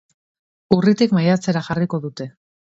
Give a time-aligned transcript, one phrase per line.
[0.77, 2.31] Urritik maiatzera jarriko dute.